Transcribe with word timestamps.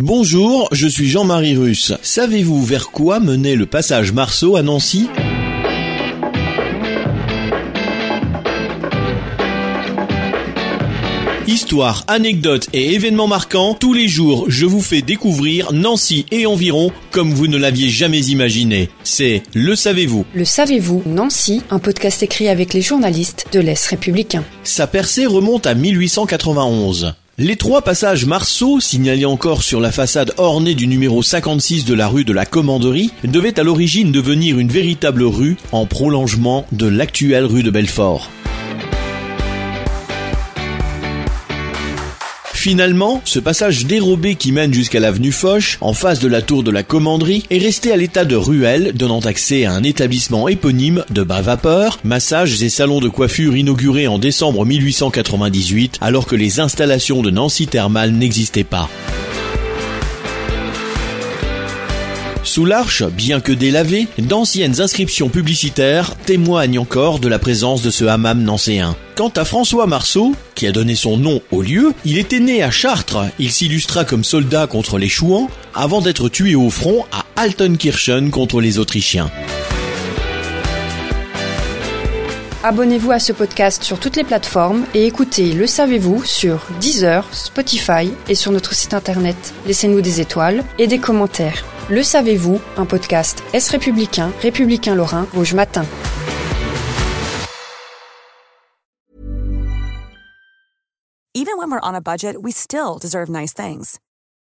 Bonjour, 0.00 0.68
je 0.70 0.86
suis 0.86 1.08
Jean-Marie 1.08 1.56
Russe. 1.56 1.92
Savez-vous 2.02 2.64
vers 2.64 2.90
quoi 2.90 3.18
menait 3.18 3.56
le 3.56 3.66
passage 3.66 4.12
Marceau 4.12 4.54
à 4.54 4.62
Nancy? 4.62 5.08
Histoire, 11.48 12.04
anecdotes 12.06 12.68
et 12.72 12.94
événements 12.94 13.26
marquants, 13.26 13.74
tous 13.74 13.92
les 13.92 14.06
jours 14.06 14.44
je 14.46 14.66
vous 14.66 14.82
fais 14.82 15.02
découvrir 15.02 15.72
Nancy 15.72 16.26
et 16.30 16.46
environ 16.46 16.92
comme 17.10 17.34
vous 17.34 17.48
ne 17.48 17.56
l'aviez 17.56 17.88
jamais 17.88 18.20
imaginé. 18.20 18.90
C'est 19.02 19.42
Le 19.52 19.74
Savez-vous. 19.74 20.24
Le 20.32 20.44
savez-vous 20.44 21.02
Nancy, 21.06 21.62
un 21.70 21.80
podcast 21.80 22.22
écrit 22.22 22.48
avec 22.48 22.72
les 22.72 22.82
journalistes 22.82 23.46
de 23.50 23.58
l'Est 23.58 23.84
républicain. 23.86 24.44
Sa 24.62 24.86
percée 24.86 25.26
remonte 25.26 25.66
à 25.66 25.74
1891. 25.74 27.14
Les 27.40 27.54
trois 27.54 27.82
passages 27.82 28.26
Marceau, 28.26 28.80
signalés 28.80 29.24
encore 29.24 29.62
sur 29.62 29.78
la 29.80 29.92
façade 29.92 30.34
ornée 30.38 30.74
du 30.74 30.88
numéro 30.88 31.22
56 31.22 31.84
de 31.84 31.94
la 31.94 32.08
rue 32.08 32.24
de 32.24 32.32
la 32.32 32.44
Commanderie, 32.44 33.12
devaient 33.22 33.60
à 33.60 33.62
l'origine 33.62 34.10
devenir 34.10 34.58
une 34.58 34.70
véritable 34.70 35.22
rue 35.22 35.56
en 35.70 35.86
prolongement 35.86 36.66
de 36.72 36.88
l'actuelle 36.88 37.44
rue 37.44 37.62
de 37.62 37.70
Belfort. 37.70 38.28
Finalement, 42.68 43.22
ce 43.24 43.38
passage 43.38 43.86
dérobé 43.86 44.34
qui 44.34 44.52
mène 44.52 44.74
jusqu'à 44.74 45.00
l'avenue 45.00 45.32
Foch, 45.32 45.78
en 45.80 45.94
face 45.94 46.18
de 46.18 46.28
la 46.28 46.42
tour 46.42 46.62
de 46.62 46.70
la 46.70 46.82
commanderie, 46.82 47.44
est 47.48 47.56
resté 47.56 47.92
à 47.92 47.96
l'état 47.96 48.26
de 48.26 48.36
ruelle, 48.36 48.92
donnant 48.94 49.20
accès 49.20 49.64
à 49.64 49.72
un 49.72 49.82
établissement 49.82 50.48
éponyme 50.48 51.02
de 51.08 51.22
bains 51.22 51.40
vapeur, 51.40 51.98
massages 52.04 52.62
et 52.62 52.68
salons 52.68 53.00
de 53.00 53.08
coiffure 53.08 53.56
inaugurés 53.56 54.06
en 54.06 54.18
décembre 54.18 54.66
1898, 54.66 55.96
alors 56.02 56.26
que 56.26 56.36
les 56.36 56.60
installations 56.60 57.22
de 57.22 57.30
Nancy 57.30 57.68
Thermal 57.68 58.12
n'existaient 58.12 58.64
pas. 58.64 58.90
Sous 62.58 62.64
l'arche, 62.64 63.04
bien 63.04 63.38
que 63.38 63.52
délavée, 63.52 64.08
d'anciennes 64.18 64.80
inscriptions 64.80 65.28
publicitaires 65.28 66.16
témoignent 66.26 66.80
encore 66.80 67.20
de 67.20 67.28
la 67.28 67.38
présence 67.38 67.82
de 67.82 67.90
ce 67.90 68.04
hammam 68.04 68.42
nancéen. 68.42 68.96
Quant 69.14 69.28
à 69.36 69.44
François 69.44 69.86
Marceau, 69.86 70.34
qui 70.56 70.66
a 70.66 70.72
donné 70.72 70.96
son 70.96 71.18
nom 71.18 71.40
au 71.52 71.62
lieu, 71.62 71.92
il 72.04 72.18
était 72.18 72.40
né 72.40 72.64
à 72.64 72.72
Chartres. 72.72 73.26
Il 73.38 73.52
s'illustra 73.52 74.04
comme 74.04 74.24
soldat 74.24 74.66
contre 74.66 74.98
les 74.98 75.08
Chouans 75.08 75.48
avant 75.72 76.00
d'être 76.00 76.28
tué 76.28 76.56
au 76.56 76.68
front 76.68 77.04
à 77.12 77.26
Altenkirchen 77.40 78.32
contre 78.32 78.60
les 78.60 78.80
Autrichiens. 78.80 79.30
Abonnez-vous 82.64 83.12
à 83.12 83.20
ce 83.20 83.32
podcast 83.32 83.84
sur 83.84 84.00
toutes 84.00 84.16
les 84.16 84.24
plateformes 84.24 84.84
et 84.92 85.06
écoutez 85.06 85.52
Le 85.52 85.68
Savez-vous 85.68 86.24
sur 86.24 86.66
Deezer, 86.80 87.24
Spotify 87.32 88.12
et 88.26 88.34
sur 88.34 88.50
notre 88.50 88.74
site 88.74 88.94
internet. 88.94 89.54
Laissez-nous 89.64 90.00
des 90.00 90.20
étoiles 90.20 90.64
et 90.76 90.88
des 90.88 90.98
commentaires. 90.98 91.64
Le 91.88 92.02
Savez-vous, 92.02 92.60
un 92.76 92.84
podcast 92.84 93.44
Est 93.52 93.68
républicain, 93.68 94.32
républicain 94.42 94.96
lorrain, 94.96 95.28
Rouge 95.34 95.54
Matin. 95.54 95.84
Even 101.34 101.58
when 101.58 101.70
we're 101.70 101.78
on 101.84 101.94
a 101.94 102.00
budget, 102.00 102.42
we 102.42 102.50
still 102.50 102.98
deserve 103.00 103.30
nice 103.30 103.52
things. 103.54 104.00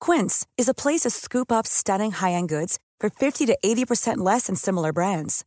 Quince 0.00 0.46
is 0.58 0.68
a 0.68 0.74
place 0.74 1.00
to 1.00 1.08
scoop 1.08 1.50
up 1.50 1.66
stunning 1.66 2.12
high-end 2.12 2.50
goods 2.50 2.78
for 3.00 3.08
50 3.08 3.46
to 3.46 3.56
80% 3.64 4.18
less 4.18 4.48
than 4.48 4.56
similar 4.56 4.92
brands. 4.92 5.46